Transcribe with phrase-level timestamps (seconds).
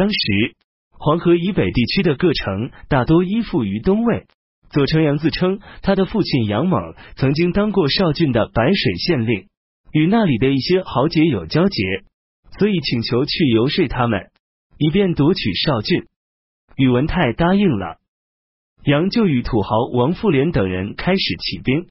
[0.00, 0.56] 当时
[0.92, 4.24] 黄河以北地区的各城大多依附于东魏。
[4.70, 9.48] 左丞杨自称，他的父亲杨猛曾经当过邵郡的白水县令，
[9.92, 11.82] 与那里的一些豪杰有交结，
[12.58, 14.30] 所以请求去游说他们，
[14.78, 16.04] 以便夺取邵郡。
[16.76, 17.98] 宇文泰答应了，
[18.84, 21.88] 杨就与土豪王富连等人开始起兵，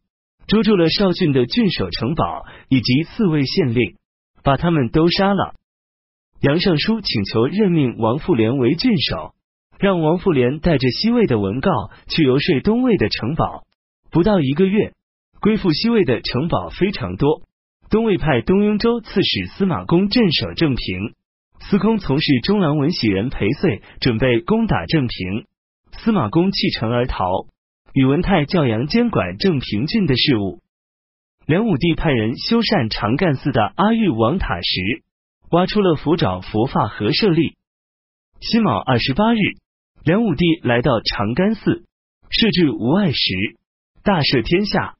[0.47, 3.97] 捉住了邵郡的郡守城堡以及四位县令，
[4.41, 5.53] 把他们都杀了。
[6.41, 9.33] 杨尚书请求任命王富连为郡守。
[9.79, 11.71] 让王富连带着西魏的文告
[12.09, 13.63] 去游说东魏的城堡，
[14.11, 14.91] 不到一个月，
[15.39, 17.43] 归附西魏的城堡非常多。
[17.89, 21.13] 东魏派东雍州刺史司马公镇守正平，
[21.61, 25.45] 司空从事中郎文喜人裴遂准备攻打正平，
[25.93, 27.25] 司马公弃城而逃。
[27.93, 30.59] 宇文泰教杨监管正平郡的事务。
[31.47, 35.03] 梁武帝派人修缮长干寺的阿育王塔时，
[35.51, 37.55] 挖出了佛爪佛发和舍利。
[38.39, 39.37] 辛卯二十八日。
[40.05, 41.83] 梁武帝来到长干寺，
[42.29, 43.57] 设置无碍石，
[44.01, 44.95] 大赦天下。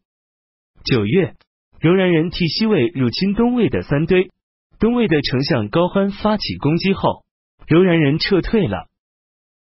[0.84, 1.36] 九月，
[1.80, 4.30] 柔然人替西魏入侵东魏的三堆，
[4.78, 7.24] 东魏的丞相高欢发起攻击后，
[7.66, 8.88] 柔然人撤退了。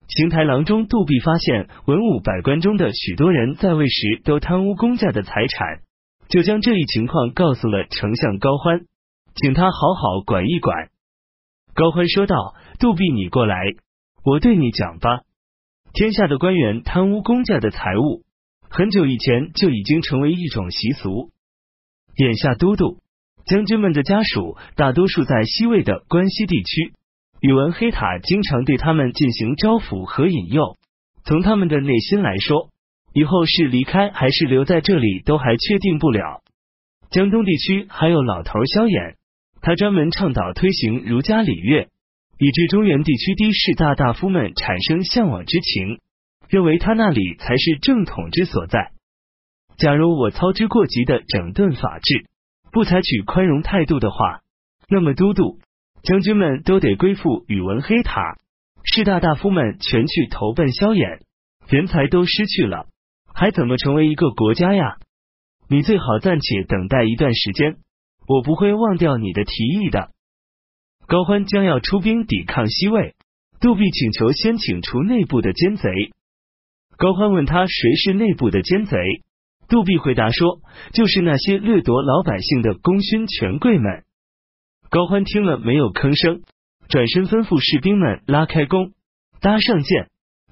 [0.06, 5.80] 邢台郎中杜弼发现文武百官中的许多人在位时都贪污公家的财产，
[6.28, 8.82] 就将这一情况告诉了丞相高欢，
[9.34, 10.90] 请他好好管一管。
[11.74, 13.56] 高欢说道：“杜弼，你过来。”
[14.24, 15.22] 我对你讲吧，
[15.92, 18.22] 天下的官员贪污公家的财物，
[18.70, 21.30] 很久以前就已经成为一种习俗。
[22.16, 22.98] 眼下都督
[23.46, 26.92] 将军们的家属大多数在西魏的关西地区，
[27.40, 30.76] 宇文黑塔经常对他们进行招抚和引诱。
[31.24, 32.68] 从他们的内心来说，
[33.12, 36.42] 以后是离开还是留在这里，都还确定不了。
[37.10, 39.16] 江东地区还有老头萧衍，
[39.62, 41.88] 他专门倡导推行儒家礼乐。
[42.38, 46.00] 以致中原地区的士大大夫们产生向往之情，
[46.48, 48.90] 认为他那里才是正统之所在。
[49.76, 52.26] 假如我操之过急的整顿法治，
[52.72, 54.40] 不采取宽容态度的话，
[54.88, 55.60] 那么都督
[56.02, 58.38] 将军们都得归附宇文黑塔，
[58.82, 61.20] 士大大夫们全去投奔萧衍，
[61.68, 62.86] 人才都失去了，
[63.32, 64.96] 还怎么成为一个国家呀？
[65.68, 67.76] 你最好暂且等待一段时间，
[68.26, 70.10] 我不会忘掉你的提议的。
[71.06, 73.14] 高欢将要出兵抵抗西魏，
[73.60, 75.90] 杜弼请求先请除内部的奸贼。
[76.96, 78.96] 高欢问他谁是内部的奸贼，
[79.68, 80.60] 杜弼回答说，
[80.92, 84.04] 就是那些掠夺老百姓的功勋权贵们。
[84.88, 86.42] 高欢听了没有吭声，
[86.88, 88.92] 转身吩咐士兵们拉开弓，
[89.40, 90.08] 搭上箭，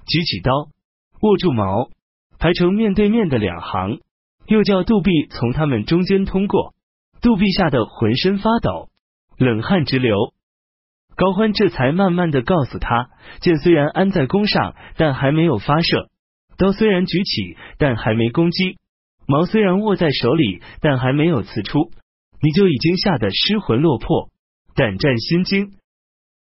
[0.07, 0.69] 举起刀，
[1.21, 1.89] 握住矛，
[2.37, 3.99] 排成面对面的两行，
[4.47, 6.73] 又叫杜弼从他们中间通过。
[7.21, 8.89] 杜弼吓得浑身发抖，
[9.37, 10.15] 冷汗直流。
[11.15, 13.09] 高欢这才慢慢的告诉他，
[13.41, 16.07] 箭虽然安在弓上，但还没有发射；
[16.57, 18.77] 刀虽然举起，但还没攻击；
[19.27, 21.91] 矛虽然握在手里，但还没有刺出，
[22.41, 24.29] 你就已经吓得失魂落魄、
[24.73, 25.73] 胆战心惊。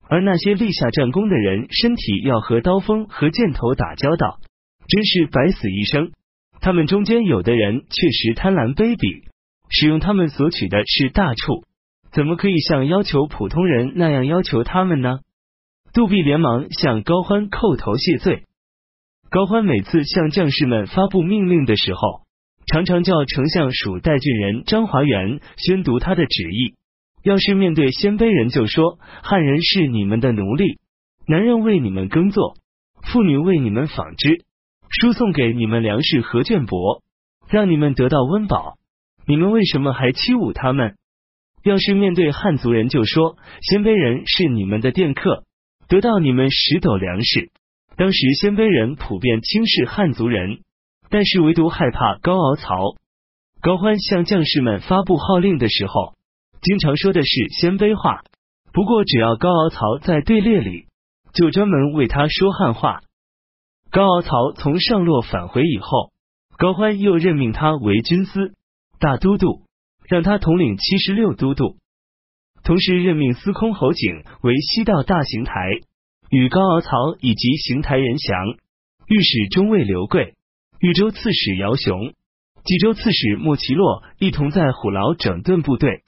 [0.08, 4.38] 而那些立下战功的人，身体要和刀锋和箭头打交道，
[4.88, 6.12] 真是百死一生。
[6.60, 9.24] 他们中间有的人确实贪婪卑鄙，
[9.72, 11.64] 使用他们所取的是大处。
[12.12, 15.20] 怎么可以像要求普通人那样要求他们呢？
[15.94, 18.44] 杜弼连忙向高欢叩头谢罪。
[19.30, 22.20] 高欢每次向将士们发布命令的时候，
[22.66, 26.74] 常常叫丞相署代郡人张华元宣读他的旨意。
[27.22, 30.78] 要是面对鲜卑人，就说汉人是你们的奴隶，
[31.26, 32.56] 男人为你们耕作，
[33.10, 34.44] 妇女为你们纺织，
[34.90, 37.00] 输送给你们粮食和绢帛，
[37.48, 38.74] 让你们得到温饱。
[39.26, 40.96] 你们为什么还欺侮他们？
[41.62, 45.44] 要是面对汉族人，就说鲜卑人是你们的佃客，
[45.88, 47.50] 得到你们十斗粮食。
[47.96, 50.60] 当时鲜卑人普遍轻视汉族人，
[51.08, 52.96] 但是唯独害怕高敖曹。
[53.60, 56.14] 高欢向将士们发布号令的时候，
[56.62, 58.22] 经常说的是鲜卑话。
[58.72, 60.86] 不过只要高敖曹在队列里，
[61.32, 63.02] 就专门为他说汉话。
[63.92, 66.10] 高敖曹从上洛返回以后，
[66.56, 68.54] 高欢又任命他为军司
[69.02, 69.66] 大都督。
[70.08, 71.76] 让他统领七十六都督，
[72.64, 75.54] 同时任命司空侯景为西道大行台，
[76.28, 76.90] 与高敖曹
[77.20, 78.36] 以及行台人祥、
[79.06, 80.34] 御史中尉刘贵、
[80.80, 82.12] 豫州刺史姚雄、
[82.64, 86.02] 冀州刺史莫其洛一同在虎牢整顿部队。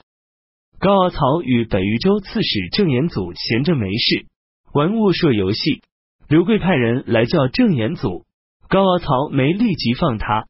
[0.81, 4.27] 高敖曹与北豫州刺史郑延祖闲着没事，
[4.75, 5.83] 玩卧射游戏。
[6.29, 8.27] 刘贵派人来叫郑延祖，
[8.69, 10.45] 高敖曹没立即放他，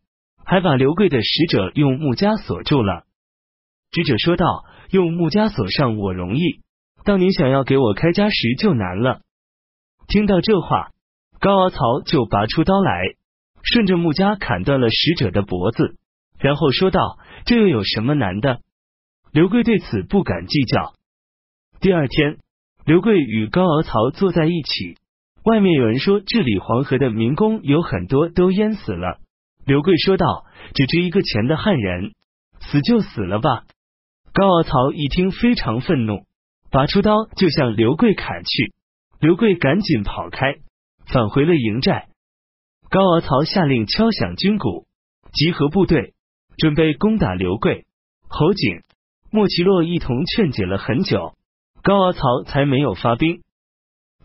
[0.44, 3.04] 还把刘贵的使者用木枷锁住了。
[3.92, 6.60] 使者说道：“用木枷锁上我容易，
[7.04, 9.20] 当您想要给我开枷时就难了。”
[10.08, 10.90] 听到这话，
[11.40, 13.14] 高敖曹就拔出刀来，
[13.62, 15.96] 顺着木枷砍断了使者的脖子，
[16.38, 18.60] 然后说道：“这又有什么难的？”
[19.32, 20.94] 刘贵对此不敢计较。
[21.80, 22.38] 第二天，
[22.84, 24.98] 刘贵与高敖曹坐在一起，
[25.44, 29.20] 外面有人说治理黄河的民工有很多都淹死了。
[29.66, 30.44] 刘贵说道
[30.74, 32.12] ：“只值一个钱的汉人，
[32.60, 33.64] 死就死了吧。”
[34.34, 36.26] 高敖曹一听非常愤怒，
[36.70, 38.74] 拔出刀就向刘贵砍去。
[39.20, 40.56] 刘贵赶紧跑开，
[41.06, 42.08] 返回了营寨。
[42.90, 44.86] 高敖曹下令敲响军鼓，
[45.32, 46.14] 集合部队，
[46.58, 47.86] 准备攻打刘贵。
[48.28, 48.82] 侯景、
[49.30, 51.34] 莫奇洛一同劝解了很久，
[51.82, 53.40] 高敖曹才没有发兵。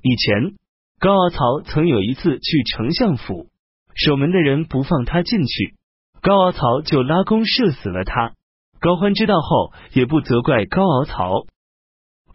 [0.01, 0.55] 以前，
[0.99, 3.47] 高敖曹曾有一次去丞相府，
[3.95, 5.75] 守门的人不放他进去，
[6.21, 8.33] 高敖曹就拉弓射死了他。
[8.79, 11.45] 高欢知道后，也不责怪高敖曹。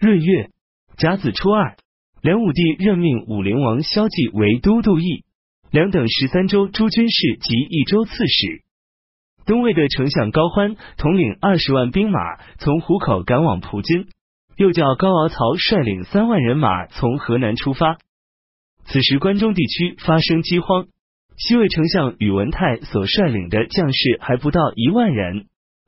[0.00, 0.50] 闰月
[0.96, 1.76] 甲子初二。
[2.22, 5.24] 梁武帝任命武陵王萧纪为都督邑，
[5.70, 8.62] 两等十三州诸军事及益州刺史。
[9.44, 12.18] 东魏的丞相高欢统领二十万兵马
[12.56, 14.08] 从湖口赶往蒲津，
[14.56, 17.98] 又叫高敖曹率领三万人马从河南出发。
[18.86, 20.86] 此时关中地区发生饥荒，
[21.36, 25.46] 西魏丞相宇文泰所率领的将士还不到一万人，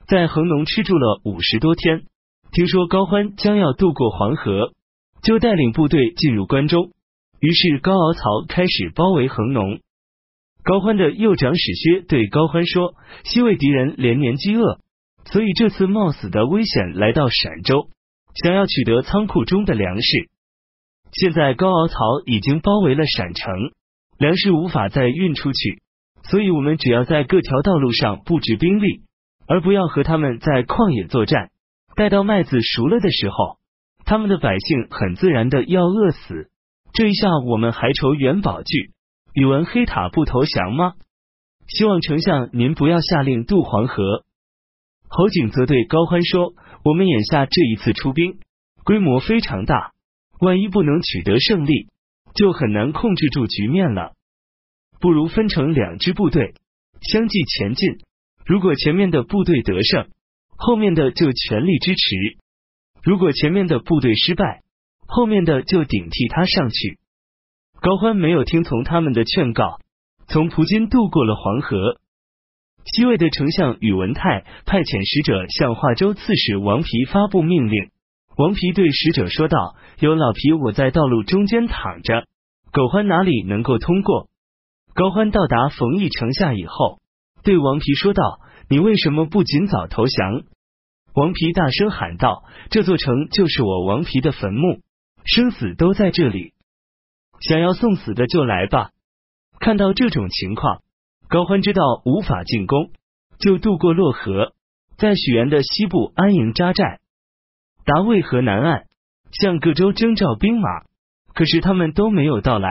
[0.09, 2.05] 在恒农吃住了五十多天。
[2.53, 4.73] 听说高欢将要渡过黄河。
[5.23, 6.93] 就带领部队进入关中，
[7.41, 9.81] 于是高敖曹开始包围恒农。
[10.63, 12.95] 高欢的右长史薛对高欢说
[13.25, 14.79] ：“西魏敌人连年饥饿，
[15.25, 17.89] 所以这次冒死的危险来到陕州，
[18.37, 20.29] 想要取得仓库中的粮食。
[21.11, 21.97] 现在高敖曹
[22.27, 23.53] 已经包围了陕城，
[24.19, 25.83] 粮食无法再运出去，
[26.23, 29.03] 所以我们只要在各条道路上布置兵力，
[29.47, 31.51] 而不要和他们在旷野作战。
[31.95, 33.59] 待到麦子熟了的时候。”
[34.09, 36.49] 他们的百姓很自然的要饿死，
[36.93, 38.93] 这一下我们还愁元宝具，
[39.35, 40.95] 宇文黑塔不投降吗？
[41.67, 44.23] 希望丞相您不要下令渡黄河。
[45.09, 46.55] 侯景则对高欢说
[46.87, 48.39] ：“我们眼下这一次出兵
[48.85, 49.91] 规模非常大，
[50.39, 51.89] 万一不能取得胜利，
[52.37, 54.13] 就很难控制住局面了。
[55.01, 56.55] 不如分成两支部队
[57.01, 57.99] 相继前进，
[58.45, 60.09] 如果前面的部队得胜，
[60.57, 62.39] 后面的就全力支持。”
[63.03, 64.63] 如果前面的部队失败，
[65.07, 66.99] 后面的就顶替他上去。
[67.81, 69.79] 高欢没有听从他们的劝告，
[70.27, 72.01] 从蒲津渡过了黄河。
[72.85, 77.91] 西魏的丞相宇文泰派遣使者向华州刺史王皮发布命令。
[78.37, 82.27] 王皮对使者说道：“有老皮我在道路中间躺着，
[82.71, 84.29] 狗欢哪里能够通过？”
[84.93, 87.01] 高欢到达冯异城下以后，
[87.43, 90.43] 对王皮说道：“你为什么不尽早投降？”
[91.15, 94.81] 王皮大声喊道：“这座城就是我王皮的坟墓，
[95.25, 96.53] 生死都在这里。
[97.41, 98.91] 想要送死的就来吧！”
[99.61, 100.83] 看到这种情况，
[101.29, 102.91] 高欢知道无法进攻，
[103.39, 104.53] 就渡过洛河，
[104.99, 107.01] 在许源的西部安营扎寨。
[107.87, 108.87] 达渭河南岸，
[109.31, 110.69] 向各州征召兵马，
[111.35, 112.69] 可是他们都没有到来。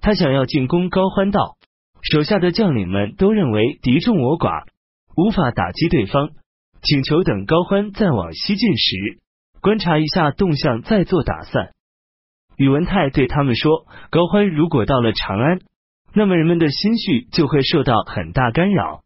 [0.00, 1.58] 他想要进攻高欢道，
[2.00, 4.66] 手下的将领们都认为敌众我寡，
[5.14, 6.30] 无法打击对方。
[6.80, 9.20] 请求等高欢再往西进时，
[9.60, 11.72] 观察一下动向，再做打算。
[12.56, 15.58] 宇文泰对他们说：“高欢如果到了长安，
[16.14, 19.02] 那么人们的心绪就会受到很大干扰。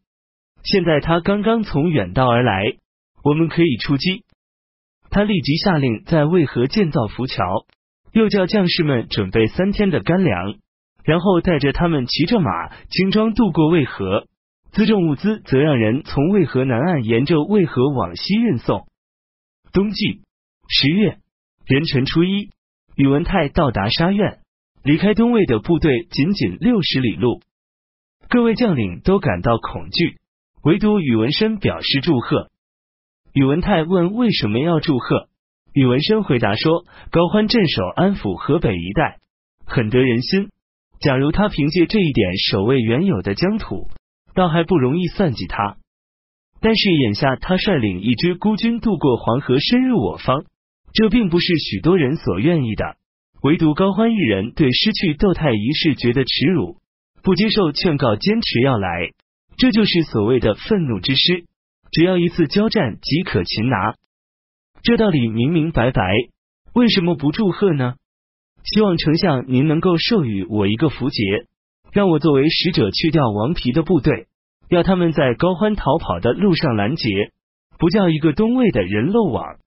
[0.63, 2.77] 现在他刚刚从远道而来，
[3.25, 4.23] 我们可以出击。”
[5.13, 7.67] 他立即下令在渭河建造浮桥，
[8.13, 10.55] 又叫将士们准备三天的干粮，
[11.05, 14.27] 然后带着他们骑着马，轻装渡过渭河。
[14.73, 18.87] 辎重物资则让人从渭河南岸沿着渭河往西运送。
[19.71, 20.23] 冬季
[20.67, 21.19] 十月
[21.67, 22.49] 壬辰初一，
[22.97, 24.39] 宇文泰到达沙苑，
[24.83, 27.43] 离开东魏的部队仅仅六十里路。
[28.31, 30.17] 各位将领都感到恐惧，
[30.63, 32.49] 唯独宇文深表示祝贺。
[33.33, 35.29] 宇文泰问为什么要祝贺，
[35.73, 39.19] 宇文深回答说：高欢镇守安抚河北一带，
[39.65, 40.51] 很得人心。
[41.01, 43.89] 假如他凭借这一点守卫原有的疆土。
[44.35, 45.77] 倒还不容易算计他，
[46.59, 50.47] 但是眼下他率领一支孤军渡过黄河，深入我方，
[50.95, 52.97] 这并不是许多人所愿意的。
[53.43, 56.79] 唯独高欢一人对失去窦太一事觉得耻辱，
[57.23, 59.11] 不接受劝告，坚持要来。
[59.59, 61.45] 这就是所谓的愤怒之师，
[61.93, 63.95] 只要一次交战即可擒拿。
[64.83, 66.03] 这道理明明白白，
[66.75, 67.95] 为什么不祝贺呢？
[68.65, 71.23] 希望丞相您能够授予我一个符节。
[71.93, 74.27] 让我作为使者去掉王皮的部队，
[74.71, 77.33] 要他们在高欢逃跑的路上拦截，
[77.79, 79.59] 不叫一个东魏的人漏网。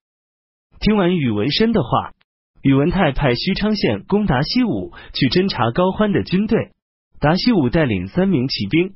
[0.80, 2.14] 听完宇文深的话，
[2.62, 6.72] 宇文泰派虚昌县公达西武去侦察高欢的军队。
[7.20, 8.94] 达西武带领三名骑兵，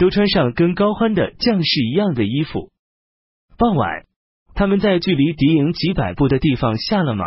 [0.00, 2.70] 都穿上跟高欢的将士一样的衣服。
[3.58, 4.06] 傍晚，
[4.54, 7.26] 他们在距离敌营几百步的地方下了马，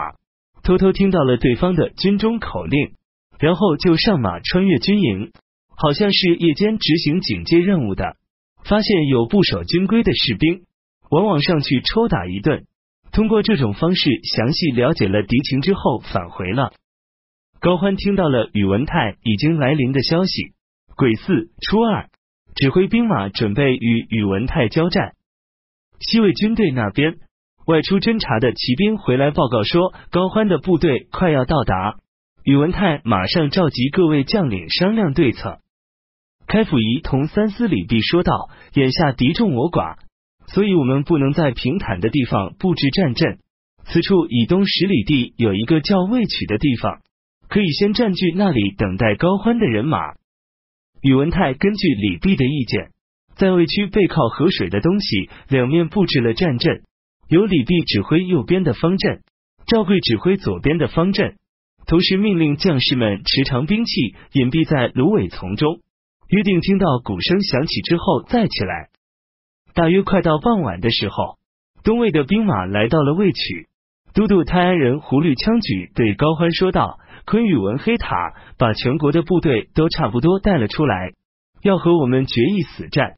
[0.63, 2.95] 偷偷听到了对方的军中口令，
[3.37, 5.31] 然后就上马穿越军营，
[5.77, 8.17] 好像是夜间执行警戒任务的。
[8.65, 10.63] 发现有不守军规的士兵，
[11.11, 12.65] 往往上去抽打一顿。
[13.11, 16.73] 通过这种方式详细了解了敌情之后，返回了。
[17.59, 20.53] 高欢听到了宇文泰已经来临的消息，
[20.95, 22.09] 癸巳初二，
[22.55, 25.13] 指挥兵马准备与宇文泰交战。
[25.99, 27.15] 西魏军队那边
[27.65, 31.95] 外出侦察的骑兵回来报告说，高欢的部队快要到达。
[32.43, 35.59] 宇文泰马上召集各位将领商量对策。
[36.45, 39.95] 开府仪同三司礼毕说道：“眼下敌众我寡，
[40.47, 43.39] 所以我们不能在平坦的地方布置战阵。
[43.85, 46.99] 此处以东十里地有一个叫魏曲的地方，
[47.47, 49.97] 可以先占据那里，等待高欢的人马。”
[51.03, 52.89] 宇文泰根据李毕的意见。
[53.35, 56.83] 在魏区背靠河水的东西两面布置了战阵，
[57.27, 59.21] 由李弼指挥右边的方阵，
[59.65, 61.35] 赵贵指挥左边的方阵，
[61.87, 65.79] 同时命令将士们持长兵器隐蔽在芦苇丛中，
[66.29, 68.89] 约定听到鼓声响起之后再起来。
[69.73, 71.37] 大约快到傍晚的时候，
[71.83, 73.67] 东魏的兵马来到了魏曲，
[74.13, 78.15] 都督泰安人胡律枪举对高欢说道：“昆宇文黑塔
[78.57, 81.13] 把全国的部队都差不多带了出来，
[81.61, 83.13] 要和我们决一死战。”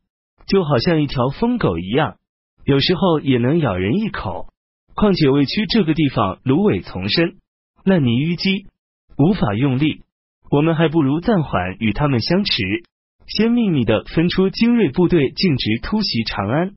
[0.48, 2.18] 就好像一条疯狗一样，
[2.66, 4.50] 有时候也能咬人一口。
[4.94, 7.38] 况且魏区这个地方芦苇丛生，
[7.84, 8.68] 烂泥淤积，
[9.18, 10.04] 无法用力。
[10.52, 12.54] 我们还不如暂缓与他们相持，
[13.26, 16.74] 先秘密的分出精锐部队，径直突袭长安。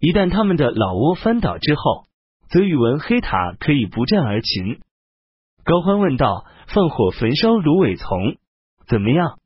[0.00, 2.06] 一旦他们的老窝翻倒之后，
[2.50, 4.80] 则宇文黑塔可以不战而擒。
[5.64, 8.36] 高欢问道：“放火焚烧芦苇丛，
[8.86, 9.38] 怎么样？”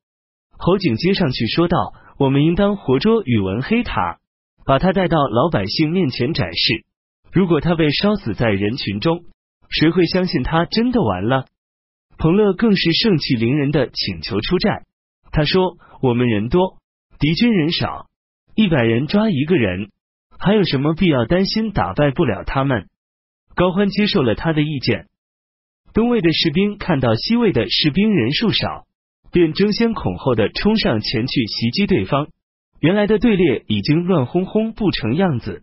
[0.59, 1.95] 侯景接上去说道。
[2.19, 4.21] 我们应当活捉宇文黑塔，
[4.65, 6.87] 把他带到老百姓面前展示。
[7.31, 9.27] 如果他被烧死在人群中，
[9.69, 11.45] 谁会相信他真的完了？
[12.17, 14.87] 彭乐更是盛气凌人的请求出战。
[15.31, 16.79] 他说：“我们人多，
[17.19, 18.07] 敌军人少，
[18.55, 19.91] 一百人抓一个人，
[20.39, 22.89] 还有什么必要担心打败不了他们？”
[23.55, 25.07] 高欢接受了他的意见。
[25.97, 28.85] 东魏的士兵看到西魏的士兵人数少。
[29.33, 32.29] 便争先恐后的冲上前去袭击对方，
[32.81, 35.63] 原来的队列已经乱哄哄不成样子。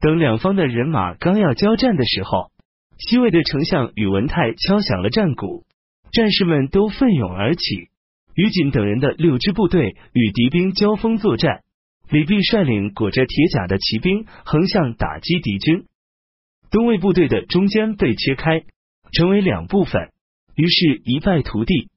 [0.00, 2.50] 等两方的人马刚要交战的时候，
[2.98, 5.64] 西魏的丞相宇文泰敲响了战鼓，
[6.12, 7.88] 战士们都奋勇而起。
[8.34, 11.60] 于锦等人的六支部队与敌兵交锋作战，
[12.10, 15.86] 李弼率领裹着铁甲的骑兵横向打击敌军。
[16.70, 18.62] 东魏部队的中间被切开，
[19.12, 20.10] 成为两部分，
[20.54, 21.88] 于是一败涂地。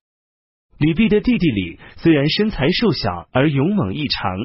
[0.77, 4.37] 李弼的弟弟李虽然身材瘦小而勇猛异常，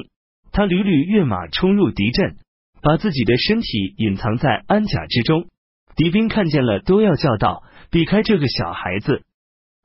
[0.51, 2.35] 他屡屡跃马冲入敌阵，
[2.81, 5.47] 把自己的身体隐藏在鞍甲之中。
[5.95, 9.23] 敌兵看见了都要叫道：“避开这个小孩子！”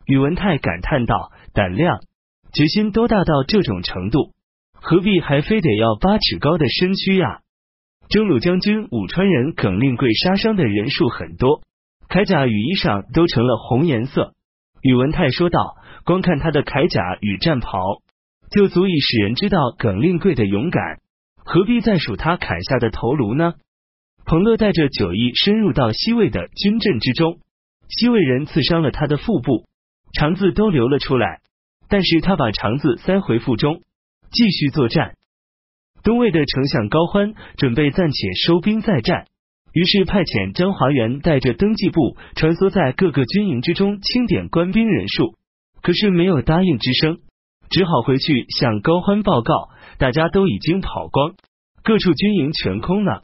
[0.05, 2.01] 宇文泰感叹道：“胆量、
[2.53, 4.35] 决心都大到这种程度，
[4.75, 7.41] 何必还非得要八尺高的身躯呀？”
[8.11, 11.63] 征虏将军武川人耿令贵杀伤的人数很多，
[12.13, 14.35] 铠甲与衣裳都成了红颜色。
[14.83, 15.77] 宇文泰说道。
[16.05, 18.03] 光看他的铠甲与战袍，
[18.51, 20.99] 就足以使人知道耿令贵的勇敢，
[21.37, 23.55] 何必再数他砍下的头颅呢？
[24.25, 27.39] 彭乐带着酒意深入到西魏的军阵之中，
[27.89, 29.69] 西魏人刺伤了他的腹部，
[30.13, 31.39] 肠子都流了出来，
[31.89, 33.83] 但是他把肠子塞回腹中，
[34.33, 35.15] 继续作战。
[36.03, 39.27] 东魏的丞相高欢准备暂且收兵再战，
[39.73, 45.37] 于是派遣张华元带着登记部穿梭在各个军营之中，清点官兵人数。
[45.81, 47.19] 可是没有答应之声，
[47.71, 51.35] 只好回去向高欢报告，大家都已经跑光，
[51.83, 53.23] 各处军营全空了。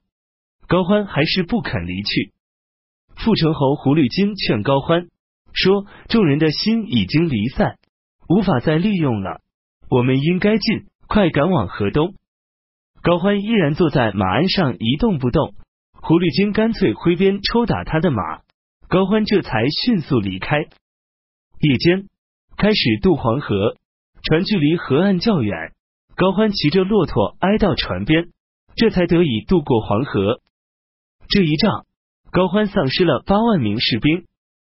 [0.67, 2.33] 高欢还是不肯离去。
[3.15, 5.07] 傅成侯胡律金劝高欢
[5.53, 7.77] 说：“众人的心已经离散，
[8.29, 9.41] 无法再利用了，
[9.91, 12.15] 我们应该进，快赶往河东。”
[13.03, 15.55] 高欢依然坐在马鞍上一动不动。
[16.01, 18.41] 狐狸精干脆挥鞭抽打他的马，
[18.89, 20.67] 高欢这才迅速离开。
[21.61, 22.09] 夜间。
[22.61, 23.77] 开始渡黄河，
[24.25, 25.75] 船距离河岸较远，
[26.17, 28.31] 高欢骑着骆驼挨到船边，
[28.75, 30.41] 这才得以渡过黄河。
[31.29, 31.87] 这一仗，
[32.33, 34.25] 高欢丧失了八万名士兵，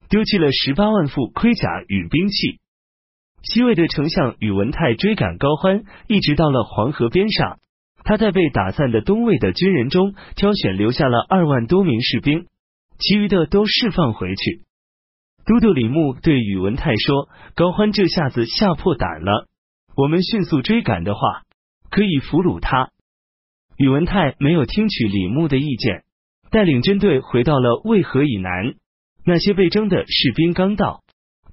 [0.10, 2.58] 丢弃了十八万副盔甲与兵器。
[3.44, 7.60] 西魏的丞相宇文泰追赶高欢，一直到了黄河边上，
[8.04, 12.48] 他在被打散的东魏的军人中挑选留下了二万多名士兵，
[13.00, 14.62] 其余的都释放回去。
[15.46, 19.48] 都督李牧对宇文泰说：“高欢这下子吓破胆了，
[19.96, 21.44] 我们迅速追赶的话，
[21.90, 22.92] 可以俘虏他。”
[23.78, 26.04] 宇文泰没有听取李牧的意见，
[26.52, 28.76] 带领军队回到了渭河以南。
[29.26, 31.02] 那些被征的士兵刚到，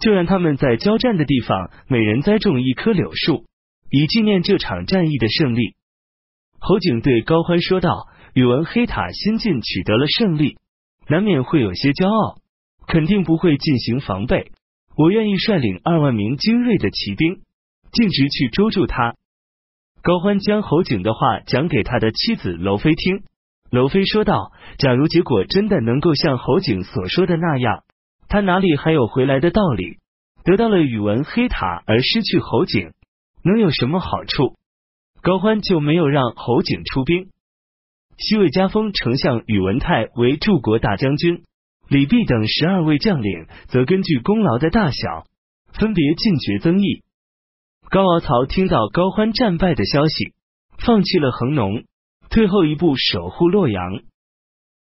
[0.00, 3.45] 就让他们在交战的地方每人栽种一棵柳树，
[3.90, 5.75] 以纪念这场战役的胜利。
[6.61, 10.59] 侯景对高欢说道：“宇文黑塔新晋取得了胜利，
[11.09, 12.37] 难免会有些骄傲，
[12.87, 14.52] 肯定不会进行防备。
[14.95, 17.40] 我愿意率领二万名精锐的骑兵，
[17.90, 19.14] 径直去捉住他。”
[20.02, 23.23] 高欢将侯景的话讲给他的妻子娄妃听。
[23.71, 27.85] 娄妃说道：“假如结果真的能够像侯景所说的那样，
[28.29, 29.97] 他哪里还有回来的道理？
[30.45, 32.93] 得到了宇文黑塔而失去侯景，
[33.43, 34.57] 能有什么好处？”
[35.23, 37.29] 高欢就没有让侯景出兵。
[38.17, 41.43] 西魏加封丞相宇文泰为柱国大将军，
[41.89, 45.27] 李弼等十二位将领则根据功劳的大小，
[45.73, 47.03] 分别进爵增邑。
[47.89, 50.35] 高敖曹听到高欢战败的消息，
[50.79, 51.85] 放弃了恒农，
[52.31, 54.03] 退后一步守护洛阳。